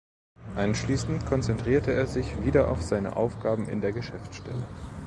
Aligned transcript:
Anschließend 0.55 1.27
konzentrierte 1.27 1.93
er 1.93 2.07
sich 2.07 2.43
wieder 2.43 2.71
auf 2.71 2.81
seine 2.81 3.15
Aufgaben 3.15 3.69
in 3.69 3.81
der 3.81 3.91
Geschäftsstelle. 3.91 4.65